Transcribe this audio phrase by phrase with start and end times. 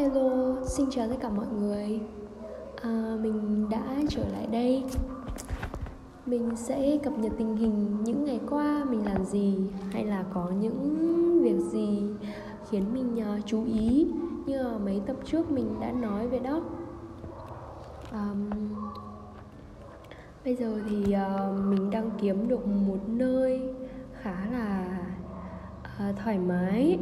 [0.00, 2.00] Hello, xin chào tất cả mọi người.
[2.82, 4.84] À, Mình đã trở lại đây.
[6.26, 9.54] Mình sẽ cập nhật tình hình những ngày qua mình làm gì
[9.90, 10.98] Hay là có những
[11.42, 12.02] việc gì
[12.70, 14.06] khiến mình uh, chú ý
[14.46, 16.60] Như là mấy tập trước mình đã nói về đó.
[18.12, 18.50] Um,
[20.44, 23.74] Bây giờ thì uh, mình đang kiếm được một nơi
[24.22, 24.98] khá là
[26.10, 26.98] uh, thoải mái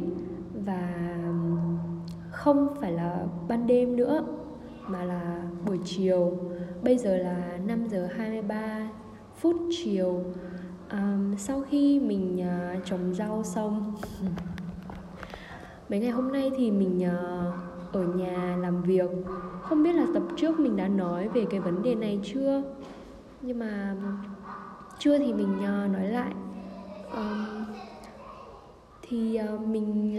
[0.64, 1.08] Và
[2.38, 4.24] không phải là ban đêm nữa
[4.86, 6.38] mà là buổi chiều.
[6.82, 8.90] Bây giờ là 5 giờ 23
[9.36, 10.24] phút chiều.
[10.92, 12.44] Um, sau khi mình
[12.76, 13.94] uh, trồng rau xong
[15.88, 19.10] mấy ngày hôm nay thì mình uh, ở nhà làm việc.
[19.62, 22.62] Không biết là tập trước mình đã nói về cái vấn đề này chưa?
[23.42, 23.96] Nhưng mà
[24.98, 26.32] chưa thì mình uh, nói lại.
[27.14, 27.64] Um,
[29.02, 30.18] thì uh, mình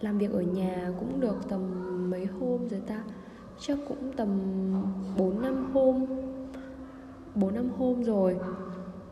[0.00, 1.60] làm việc ở nhà cũng được tầm
[2.10, 3.02] mấy hôm rồi ta.
[3.58, 4.28] Chắc cũng tầm
[5.18, 6.06] 4 năm hôm
[7.34, 8.36] 4 năm hôm rồi.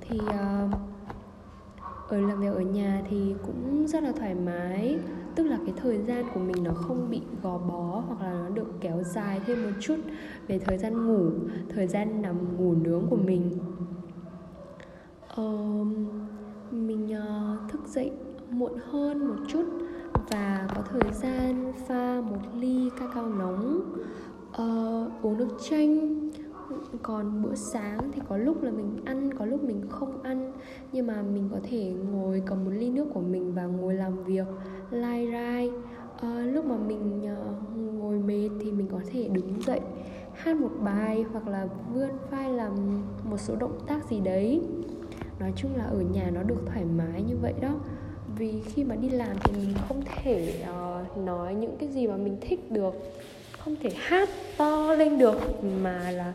[0.01, 0.71] Thì uh,
[2.09, 4.99] ở làm việc ở nhà thì cũng rất là thoải mái.
[5.35, 8.49] Tức là cái thời gian của mình nó không bị gò bó hoặc là nó
[8.49, 9.97] được kéo dài thêm một chút
[10.49, 11.31] về thời gian ngủ
[11.69, 13.59] thời gian nằm ngủ nướng của mình.
[15.41, 15.87] Uh,
[16.71, 18.13] mình uh, thức dậy
[18.51, 19.65] muộn hơn một chút
[20.31, 23.81] và có thời gian pha một ly cacao nóng.
[24.49, 26.21] Uh, uống nước chanh.
[27.03, 30.53] Còn bữa sáng thì có lúc là mình ăn có lúc mình không ăn.
[30.93, 34.25] Nhưng mà mình có thể ngồi cầm một ly nước của mình và ngồi làm
[34.25, 34.47] việc
[34.91, 35.71] lai rai.
[36.15, 39.81] Uh, lúc mà mình uh, ngồi mệt thì mình có thể đứng dậy
[40.35, 42.73] hát một bài hoặc là vươn vai làm
[43.31, 44.63] một số động tác gì đấy.
[45.41, 47.75] Nói chung là ở nhà nó được thoải mái như vậy đó
[48.37, 52.17] vì khi mà đi làm thì mình không thể uh, nói những cái gì mà
[52.17, 52.95] mình thích được
[53.59, 56.33] không thể hát to lên được mà là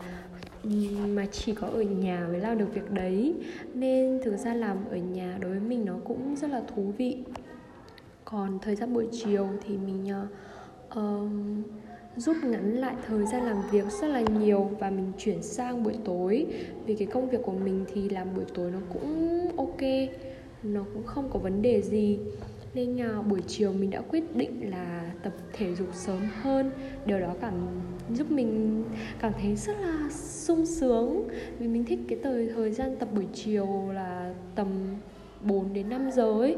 [1.06, 3.34] mà chỉ có ở nhà mới làm được việc đấy.
[3.74, 7.18] Nên thực ra làm ở nhà đối với mình nó cũng rất là thú vị.
[8.24, 10.12] Còn thời gian buổi chiều thì mình
[10.88, 11.28] uh,
[12.16, 15.94] rút ngắn lại thời gian làm việc rất là nhiều và mình chuyển sang buổi
[16.04, 16.46] tối.
[16.86, 19.80] Vì cái công việc của mình thì làm buổi tối nó cũng ok
[20.62, 22.18] nó cũng không có vấn đề gì.
[22.74, 26.70] Nên uh, buổi chiều mình đã quyết định là tập thể dục sớm hơn.
[27.06, 27.54] Điều đó cảm
[28.14, 28.84] giúp mình
[29.18, 31.28] cảm thấy rất là sung sướng.
[31.58, 34.66] Vì mình thích cái thời thời gian tập buổi chiều là tầm
[35.42, 36.56] 4 đến 5 giờ ấy.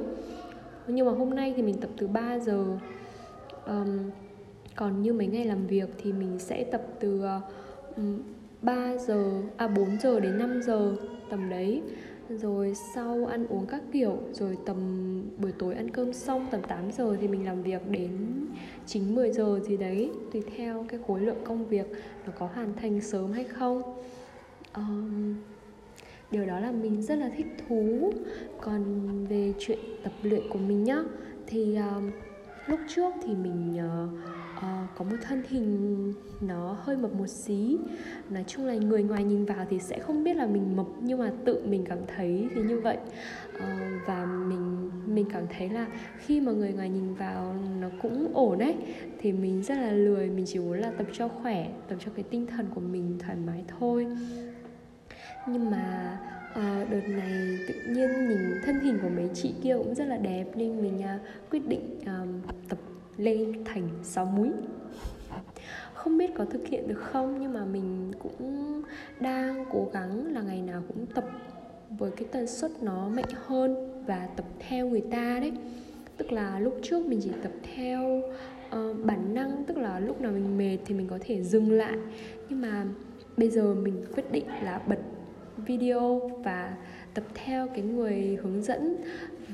[0.87, 2.65] Nhưng mà hôm nay thì mình tập từ 3 giờ.
[3.67, 3.99] Um,
[4.77, 7.41] còn như mấy ngày làm việc thì mình sẽ tập từ à,
[7.91, 7.97] uh,
[8.63, 9.25] 3 giờ
[9.57, 10.97] à 4 giờ đến 5 giờ
[11.31, 11.83] tầm đấy
[12.39, 14.77] rồi sau ăn uống các kiểu rồi tầm
[15.39, 18.11] buổi tối ăn cơm xong tầm 8 giờ thì mình làm việc đến
[18.87, 21.87] 9 10 giờ gì đấy tùy theo cái khối lượng công việc
[22.27, 23.83] nó có hoàn thành sớm hay không.
[24.75, 25.35] Um,
[26.31, 28.13] điều đó là mình rất là thích thú.
[28.61, 28.85] Còn
[29.27, 31.03] về chuyện tập luyện của mình nhá
[31.47, 32.11] thì um,
[32.67, 34.19] lúc trước thì mình uh,
[34.63, 37.79] uh, có một thân hình nó hơi mập một xí.
[38.31, 41.19] Nói chung là người ngoài nhìn vào thì sẽ không biết là mình mập nhưng
[41.19, 42.97] mà tự mình cảm thấy thì như vậy.
[43.57, 43.63] Uh,
[44.07, 45.87] và mình mình cảm thấy là
[46.19, 48.75] khi mà người ngoài nhìn vào nó cũng ổn đấy
[49.19, 52.25] thì mình rất là lười mình chỉ muốn là tập cho khỏe tập cho cái
[52.31, 54.07] tinh thần của mình thoải mái thôi.
[55.49, 56.19] Nhưng mà
[56.55, 60.17] à, đợt này tự nhiên nhìn thân hình của mấy chị kia cũng rất là
[60.17, 61.19] đẹp nên mình à,
[61.51, 62.27] quyết định à,
[62.69, 62.79] tập
[63.17, 64.51] lên thành sáu múi.
[65.95, 68.83] Không biết có thực hiện được không nhưng mà mình cũng
[69.21, 71.25] đang cố gắng là ngày nào cũng tập
[71.99, 75.53] với cái tần suất nó mạnh hơn và tập theo người ta đấy.
[76.17, 78.23] Tức là lúc trước mình chỉ tập theo
[78.77, 81.97] uh, bản năng tức là lúc nào mình mệt thì mình có thể dừng lại.
[82.49, 82.87] Nhưng mà
[83.37, 84.99] bây giờ mình quyết định là bật
[85.57, 86.77] video và
[87.15, 88.97] tập theo cái người hướng dẫn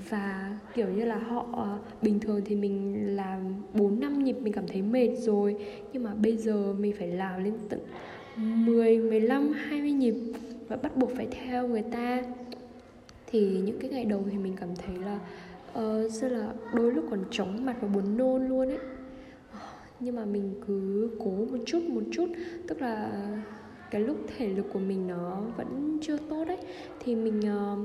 [0.09, 4.53] và kiểu như là họ ờ, bình thường thì mình làm 4 năm nhịp mình
[4.53, 5.57] cảm thấy mệt rồi.
[5.93, 7.81] Nhưng mà bây giờ mình phải làm lên tận
[8.37, 10.15] 10, 15, 20 nhịp
[10.69, 12.23] và bắt buộc phải theo người ta.
[13.27, 15.19] Thì những cái ngày đầu thì mình cảm thấy là
[15.79, 18.79] uh, rất là đôi lúc còn chóng mặt và buồn nôn luôn ấy.
[19.53, 19.59] Ờ,
[20.01, 22.27] nhưng mà mình cứ cố một chút một chút.
[22.69, 23.11] Tức là
[23.91, 26.59] cái lúc thể lực của mình nó vẫn chưa tốt đấy
[27.01, 27.79] thì mình uh,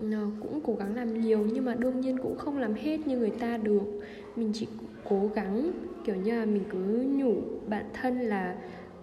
[0.00, 3.18] Ờ, cũng cố gắng làm nhiều nhưng mà đương nhiên cũng không làm hết như
[3.18, 4.00] người ta được.
[4.36, 4.66] Mình chỉ
[5.08, 5.70] cố gắng
[6.04, 7.34] kiểu như là mình cứ nhủ
[7.68, 8.56] bản thân là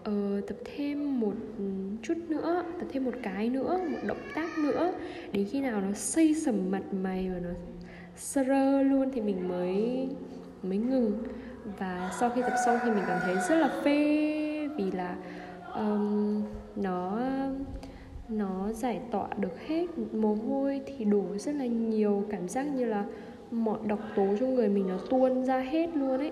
[0.09, 1.33] uh, tập thêm một
[2.01, 4.93] chút nữa tập thêm một cái nữa một động tác nữa.
[5.31, 7.49] Đến khi nào nó xây sầm mặt mày và nó
[8.15, 10.07] sơ luôn thì mình mới
[10.63, 11.23] mới ngừng.
[11.79, 15.15] Và sau khi tập xong thì mình cảm thấy rất là phê vì là
[15.75, 16.43] um,
[16.75, 17.19] nó
[18.31, 22.85] nó giải tỏa được hết mồ hôi thì đổ rất là nhiều cảm giác như
[22.85, 23.05] là
[23.51, 26.31] mọi độc tố trong người mình nó tuôn ra hết luôn ấy.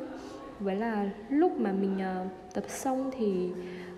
[0.60, 3.50] Với là lúc mà mình uh, tập xong thì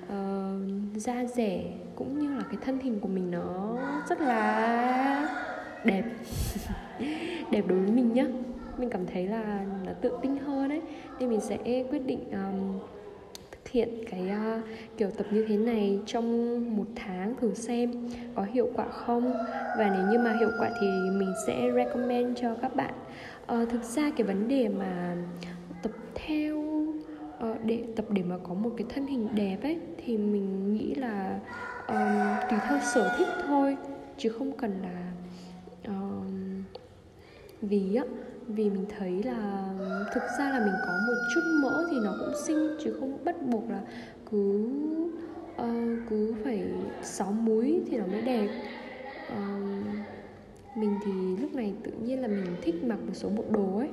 [0.03, 1.63] uh, da rẻ
[1.95, 3.77] cũng như là cái thân hình của mình nó
[4.09, 5.37] rất là
[5.85, 6.03] đẹp.
[7.51, 8.25] Đẹp đối với mình nhá.
[8.77, 10.81] Mình cảm thấy là nó tự tin hơn ấy.
[11.19, 12.79] Nên mình sẽ quyết định um,
[13.65, 14.65] thực hiện cái uh,
[14.97, 17.91] kiểu tập như thế này trong một tháng thử xem
[18.35, 19.33] có hiệu quả không?
[19.77, 22.93] Và nếu như mà hiệu quả thì mình sẽ recommend cho các bạn.
[23.53, 25.15] Uh, thực ra cái vấn đề mà
[25.83, 30.17] tập theo uh, để tập để mà có một cái thân hình đẹp ấy thì
[30.17, 31.39] mình nghĩ là
[31.87, 33.77] um, tùy theo sở thích thôi
[34.17, 35.11] chứ không cần là
[35.87, 36.25] uh,
[37.61, 38.03] vì á
[38.53, 39.63] vì mình thấy là
[40.13, 43.35] thực ra là mình có một chút mỡ thì nó cũng xinh chứ không bắt
[43.41, 43.81] buộc là
[44.31, 44.69] cứ
[45.61, 46.63] uh, cứ phải
[47.01, 48.47] sáu múi thì nó mới đẹp.
[49.27, 49.81] Uh,
[50.75, 51.11] mình thì
[51.41, 53.89] lúc này tự nhiên là mình thích mặc một số bộ đồ ấy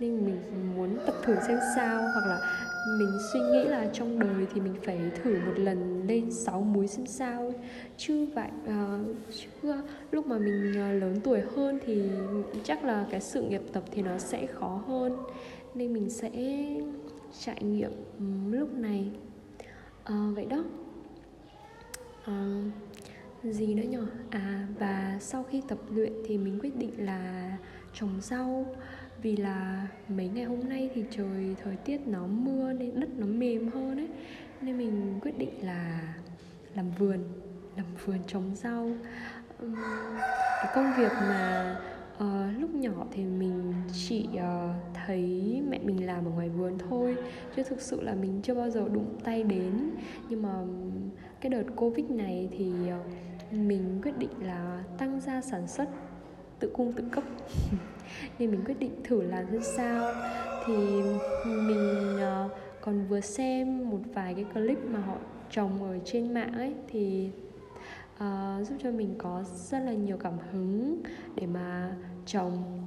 [0.00, 0.40] nên mình
[0.76, 4.74] muốn tập thử xem sao hoặc là mình suy nghĩ là trong đời thì mình
[4.84, 7.52] phải thử một lần lên 6 múi xem sao
[7.96, 9.72] chứ vậy uh, chứ
[10.10, 12.02] lúc mà mình ờ, lớn tuổi hơn thì
[12.64, 15.16] chắc là cái sự nghiệp tập thì nó sẽ khó hơn.
[15.74, 16.30] Nên mình sẽ
[17.40, 17.90] trải nghiệm
[18.52, 19.10] lúc này.
[20.12, 20.64] Uh, vậy đó.
[22.30, 22.64] Uh,
[23.42, 23.98] gì nữa nhỉ
[24.30, 27.52] à và sau khi tập luyện thì mình quyết định là
[27.94, 28.66] trồng rau
[29.22, 33.26] vì là mấy ngày hôm nay thì trời thời tiết nó mưa nên đất nó
[33.26, 34.08] mềm hơn ấy.
[34.60, 36.14] Nên mình quyết định là
[36.74, 37.18] làm vườn
[37.76, 38.90] làm vườn trồng rau.
[40.62, 41.76] Cái công việc mà
[42.16, 47.16] uh, lúc nhỏ thì mình chỉ uh, thấy mẹ mình làm ở ngoài vườn thôi.
[47.56, 49.90] Chứ thực sự là mình chưa bao giờ đụng tay đến.
[50.28, 50.54] Nhưng mà
[51.40, 55.88] cái đợt covid này thì uh, mình quyết định là tăng gia sản xuất
[56.58, 57.24] tự cung tự cấp.
[58.38, 60.12] Nên mình quyết định thử làm ra sao.
[60.66, 60.76] Thì
[61.44, 62.50] mình uh,
[62.80, 65.16] còn vừa xem một vài cái clip mà họ
[65.50, 67.30] trồng ở trên mạng ấy thì
[68.14, 71.02] uh, giúp cho mình có rất là nhiều cảm hứng
[71.34, 72.82] để mà trồng.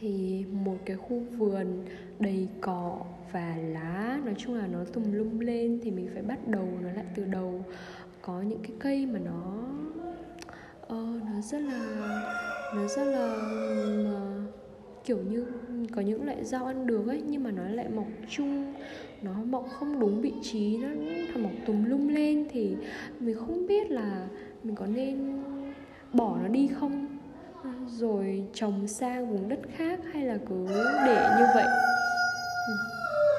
[0.00, 1.84] Thì một cái khu vườn
[2.18, 2.98] đầy cỏ
[3.32, 6.92] và lá nói chung là nó tùm lum lên thì mình phải bắt đầu nó
[6.92, 7.64] lại từ đầu.
[8.22, 9.54] Có những cái cây mà nó
[10.86, 13.36] uh, nó rất là nó rất là
[14.04, 14.42] mà ờ,
[15.04, 15.46] kiểu như
[15.96, 18.74] có những loại rau ăn được ấy nhưng mà nó lại mọc chung.
[19.22, 20.88] Nó mọc không đúng vị trí nó
[21.40, 22.76] mọc tùm lum lên thì
[23.20, 24.28] mình không biết là
[24.62, 25.42] mình có nên
[26.12, 27.06] bỏ nó đi không.
[27.88, 30.66] Rồi trồng sang vùng đất khác hay là cứ
[31.06, 31.66] để như vậy.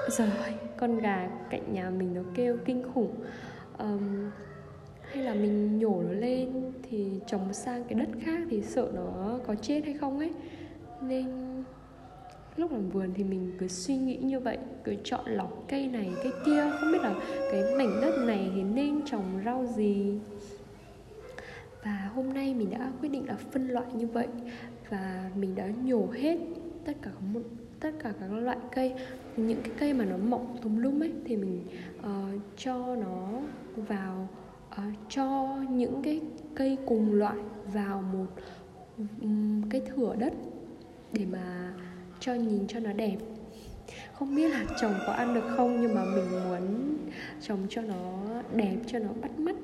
[0.09, 0.27] Rồi
[0.77, 3.15] con gà cạnh nhà mình nó kêu kinh khủng.
[3.77, 4.29] Um,
[5.13, 9.39] hay là mình nhổ nó lên thì trồng sang cái đất khác thì sợ nó
[9.47, 10.31] có chết hay không ấy.
[11.01, 11.25] Nên
[12.57, 16.11] lúc làm vườn thì mình cứ suy nghĩ như vậy cứ chọn lọc cây này
[16.23, 16.71] cây kia.
[16.79, 17.15] Không biết là
[17.51, 20.19] cái mảnh đất này thì nên trồng rau gì.
[21.83, 24.27] Và hôm nay mình đã quyết định là phân loại như vậy
[24.89, 26.37] và mình đã nhổ hết
[26.85, 27.41] tất cả một
[27.79, 28.93] tất cả các loại cây.
[29.37, 31.63] Những cái cây mà nó mọc tùm lum ấy thì mình
[31.99, 33.29] uh, cho nó
[33.75, 34.27] vào
[34.75, 36.21] Ờ, cho những cái
[36.55, 37.37] cây cùng loại
[37.73, 38.25] vào một
[39.21, 40.33] um, cái thửa đất
[41.11, 41.73] để mà
[42.19, 43.17] cho nhìn cho nó đẹp.
[44.13, 46.97] Không biết là chồng có ăn được không nhưng mà mình muốn
[47.41, 48.23] trồng cho nó
[48.55, 49.55] đẹp cho nó bắt mắt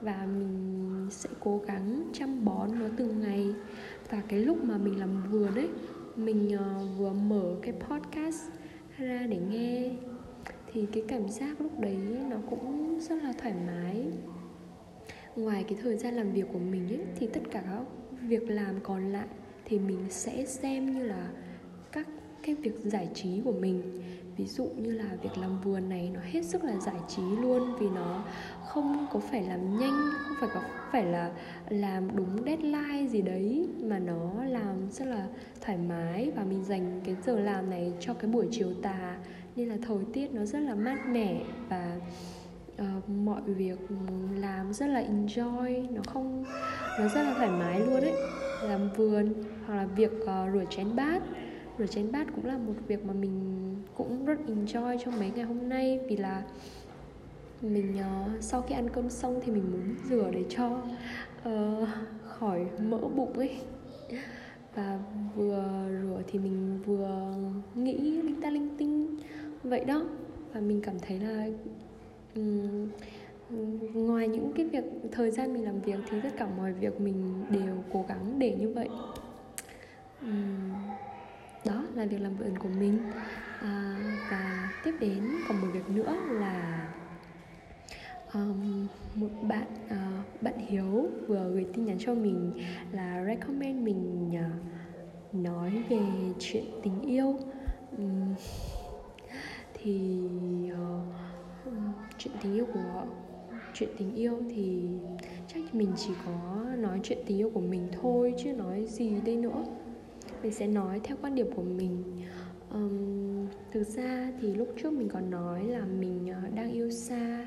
[0.00, 3.54] và mình sẽ cố gắng chăm bón nó từng ngày.
[4.10, 5.68] Và cái lúc mà mình làm vườn ấy
[6.16, 8.50] mình uh, vừa mở cái podcast
[8.98, 9.90] ra để nghe
[10.72, 11.98] thì cái cảm giác lúc đấy
[12.30, 14.06] nó cũng rất là thoải mái
[15.38, 17.82] ngoài cái thời gian làm việc của mình ấy, thì tất cả các
[18.28, 19.26] việc làm còn lại
[19.64, 21.28] thì mình sẽ xem như là
[21.92, 22.06] các
[22.42, 23.82] cái việc giải trí của mình.
[24.36, 27.76] Ví dụ như là việc làm vườn này, nó hết sức là giải trí luôn
[27.78, 28.24] vì nó
[28.66, 30.60] không có phải làm nhanh, không phải có
[30.92, 31.32] phải là
[31.68, 35.26] làm đúng deadline gì đấy, mà nó làm rất là
[35.60, 39.18] thoải mái và mình dành cái giờ làm này cho cái buổi chiều tà.
[39.56, 42.00] Nên là thời tiết nó rất là mát mẻ và
[42.82, 43.94] uh, mọi việc ừ,
[44.34, 46.44] làm rất là enjoy nó không
[46.98, 48.14] nó rất là thoải mái luôn ấy.
[48.62, 49.32] Làm vườn
[49.66, 51.22] hoặc là việc uh, rửa chén bát.
[51.78, 55.44] Rửa chén bát cũng là một việc mà mình cũng rất enjoy trong mấy ngày
[55.44, 56.42] hôm nay vì là
[57.62, 60.82] mình uh, sau khi ăn cơm xong thì mình muốn rửa để cho
[61.48, 61.88] uh,
[62.24, 63.56] khỏi mỡ bụng ấy.
[64.74, 64.98] Và
[65.34, 67.34] vừa rửa thì mình vừa
[67.74, 69.16] nghĩ linh ta linh tinh.
[69.62, 70.04] Vậy đó.
[70.52, 71.48] Và mình cảm thấy là
[72.38, 72.88] um,
[74.06, 77.44] ngoài những cái việc thời gian mình làm việc thì tất cả mọi việc mình
[77.50, 78.88] đều cố gắng để như vậy.
[80.22, 80.72] Um,
[81.66, 82.98] đó là việc làm vườn của mình.
[83.60, 83.96] À,
[84.30, 86.88] và tiếp đến còn một việc nữa là
[88.34, 92.52] um, một bạn uh, bạn hiếu vừa gửi tin nhắn cho mình
[92.92, 96.00] là recommend mình uh, nói về
[96.38, 97.38] chuyện tình yêu.
[97.98, 98.34] Um,
[99.74, 100.18] thì
[100.72, 101.17] uh,
[102.18, 103.06] chuyện tình yêu của
[103.74, 104.88] chuyện tình yêu thì
[105.46, 109.36] chắc mình chỉ có nói chuyện tình yêu của mình thôi chứ nói gì đây
[109.36, 109.64] nữa.
[110.42, 112.02] Mình sẽ nói theo quan điểm của mình.
[112.72, 117.46] Um, thực ra thì lúc trước mình còn nói là mình ờ, đang yêu xa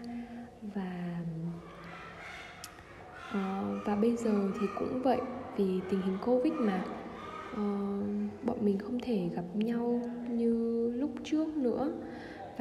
[0.62, 1.22] và
[3.30, 5.22] uh, và bây giờ thì cũng vậy
[5.58, 6.86] vì tình hình covid mà.
[7.51, 8.06] Uh,
[8.44, 11.92] bọn mình không thể gặp nhau như lúc trước nữa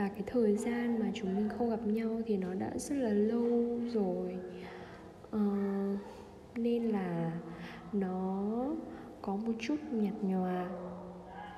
[0.01, 3.11] và cái thời gian mà chúng mình không gặp nhau thì nó đã rất là
[3.11, 4.37] lâu rồi.
[5.37, 5.99] Uh,
[6.55, 7.33] nên là
[7.93, 8.43] nó
[9.23, 10.69] có một chút nhạt nhòa.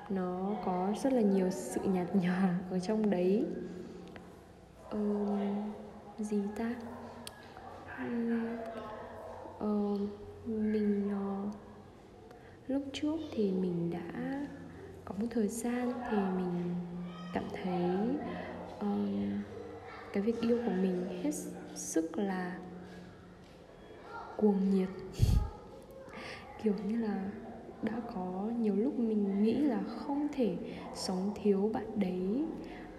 [0.09, 3.45] Nó có rất là nhiều sự nhạt nhòa ở trong đấy.
[4.95, 5.39] Uh,
[6.19, 6.75] gì ta?
[8.05, 8.59] Uh,
[9.63, 9.99] uh,
[10.45, 11.55] mình uh,
[12.67, 14.45] lúc trước thì mình đã
[15.05, 16.75] có một thời gian thì mình
[17.33, 17.81] cảm thấy
[18.79, 19.41] um,
[20.13, 21.31] cái việc yêu của mình hết
[21.75, 22.57] sức là
[24.37, 24.89] cuồng nhiệt.
[26.63, 27.31] Kiểu như là
[27.81, 30.57] đã có nhiều lúc mình nghĩ là không thể
[30.95, 32.45] sống thiếu bạn đấy.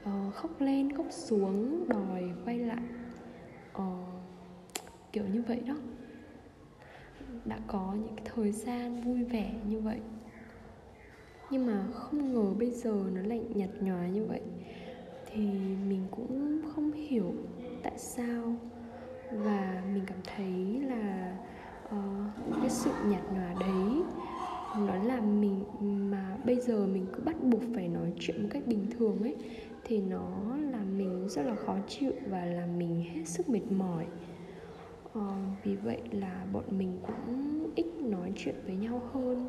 [0.02, 2.82] Uh, khóc lên khóc xuống đòi quay lại.
[3.78, 3.82] Uh,
[5.12, 5.74] kiểu như vậy đó.
[7.44, 10.00] Đã có những cái thời gian vui vẻ như vậy
[11.50, 14.40] nhưng mà không ngờ bây giờ nó lạnh nhạt nhòa như vậy.
[15.32, 15.46] Thì
[15.88, 17.32] mình cũng không hiểu
[17.82, 18.56] tại sao
[19.32, 21.36] và mình cảm thấy là
[21.86, 24.02] uh, cái sự nhạt nhòa đấy
[24.78, 25.64] nó làm mình
[26.10, 29.34] mà bây giờ mình cứ bắt buộc phải nói chuyện một cách bình thường ấy
[29.84, 34.06] thì nó làm mình rất là khó chịu và làm mình hết sức mệt mỏi.
[35.18, 35.22] Uh,
[35.64, 39.48] vì vậy là bọn mình cũng ít nói chuyện với nhau hơn.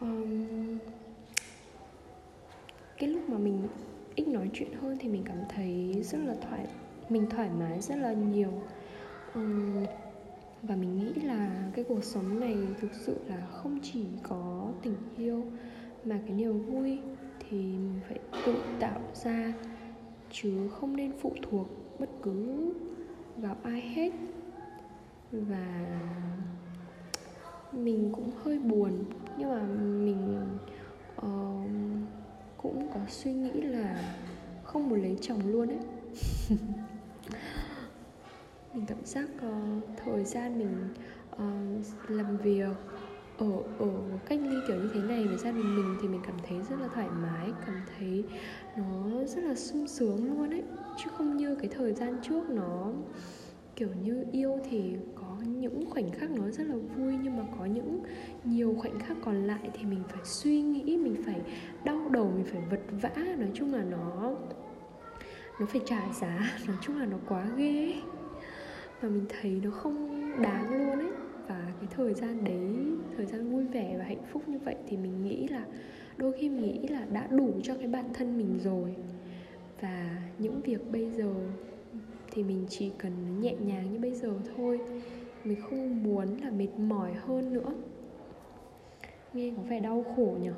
[0.00, 0.78] Um,
[2.98, 3.68] cái lúc mà mình
[4.14, 6.66] ít nói chuyện hơn thì mình cảm thấy rất là thoải
[7.08, 8.52] mình thoải mái rất là nhiều.
[9.34, 9.84] Um,
[10.62, 14.96] và mình nghĩ là cái cuộc sống này thực sự là không chỉ có tình
[15.16, 15.44] yêu
[16.04, 16.98] mà cái niềm vui
[17.48, 19.52] thì mình phải tự tạo ra
[20.30, 22.72] chứ không nên phụ thuộc bất cứ
[23.36, 24.12] vào ai hết.
[25.32, 25.98] Và
[27.72, 29.04] mình cũng hơi buồn
[29.38, 29.66] nhưng mà
[30.04, 30.46] mình
[31.16, 31.70] uh,
[32.74, 34.14] cũng có suy nghĩ là
[34.64, 35.78] không muốn lấy chồng luôn ấy.
[38.74, 40.88] Mình cảm giác uh, thời gian mình
[41.32, 42.76] uh, làm việc
[43.38, 43.90] ở ở
[44.26, 46.80] cách ly kiểu như thế này với gia đình mình thì mình cảm thấy rất
[46.80, 48.24] là thoải mái cảm thấy
[48.76, 50.62] nó rất là sung sướng luôn ấy.
[50.96, 52.92] Chứ không như cái thời gian trước nó
[53.76, 57.64] kiểu như yêu thì có những khoảnh khắc nó rất là vui nhưng mà có
[57.66, 58.00] những
[58.44, 61.40] nhiều khoảnh khắc còn lại thì mình phải suy nghĩ, mình phải
[61.84, 63.10] đau đầu, mình phải vật vã.
[63.38, 64.34] Nói chung là nó
[65.60, 66.58] nó phải trả giá.
[66.66, 67.94] Nói chung là nó quá ghê
[69.00, 71.12] và mình thấy nó không đáng luôn ấy.
[71.48, 72.76] Và cái thời gian đấy,
[73.16, 75.64] thời gian vui vẻ và hạnh phúc như vậy thì mình nghĩ là
[76.16, 78.94] đôi khi mình nghĩ là đã đủ cho cái bản thân mình rồi.
[79.80, 81.34] Và những việc bây giờ
[82.36, 84.80] thì mình chỉ cần nhẹ nhàng như bây giờ thôi.
[85.44, 87.72] Mình không muốn là mệt mỏi hơn nữa.
[89.32, 90.50] Nghe có vẻ đau khổ nhỉ?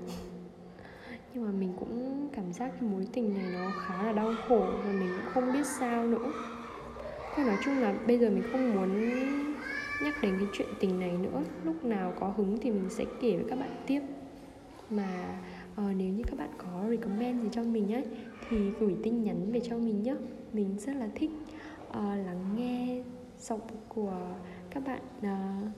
[1.35, 4.67] Nhưng mà mình cũng cảm giác cái mối tình này nó khá là đau khổ
[4.85, 6.33] và mình cũng không biết sao nữa.
[7.37, 9.11] Thôi nói chung là bây giờ mình không muốn
[10.03, 11.43] nhắc đến cái chuyện tình này nữa.
[11.65, 14.01] Lúc nào có hứng thì mình sẽ kể với các bạn tiếp.
[14.91, 15.41] Mà
[15.73, 18.05] uh, nếu như các bạn có recommend gì cho mình ấy
[18.49, 20.15] thì gửi tin nhắn về cho mình nhé
[20.53, 21.31] mình rất là thích
[21.89, 23.03] uh, lắng nghe
[23.41, 24.19] giọng của
[24.71, 25.69] các bạn uh,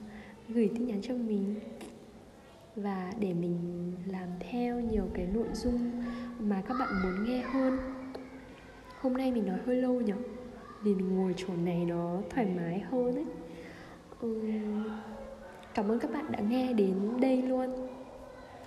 [0.49, 1.55] gửi tin nhắn cho mình.
[2.75, 5.91] Và để mình làm theo nhiều cái nội dung
[6.39, 7.77] mà các bạn muốn nghe hơn.
[8.99, 10.13] Hôm nay mình nói hơi lâu nhỉ?
[10.83, 13.25] Vì mình ngồi chỗ này nó thoải mái hơn ấy.
[14.25, 14.89] Uhm,
[15.73, 17.87] cảm ơn các bạn đã nghe đến đây luôn.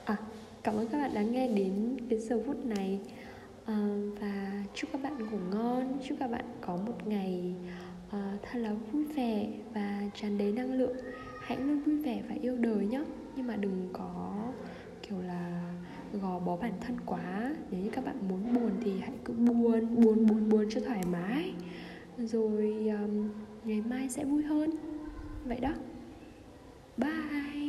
[0.04, 0.16] À
[0.62, 3.00] cảm ơn các bạn đã nghe đến cái giờ phút này
[3.64, 3.88] à,
[4.20, 7.54] và chúc các bạn ngủ ngon chúc các bạn có một ngày
[8.08, 10.96] uh, thật là vui vẻ và tràn đầy năng lượng.
[11.40, 13.04] Hãy luôn vui vẻ và yêu đời nhé.
[13.36, 14.34] Nhưng mà đừng có
[15.08, 15.72] kiểu là
[16.12, 17.54] gò bó bản thân quá.
[17.70, 21.02] Nếu như các bạn muốn buồn thì hãy cứ buồn buồn buồn buồn cho thoải
[21.12, 21.52] mái.
[22.18, 23.30] Rồi um,
[23.64, 24.70] ngày mai sẽ vui hơn.
[25.44, 25.72] Vậy đó.
[26.96, 27.63] Bye.